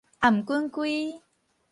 [0.19, 1.21] 頷頸胿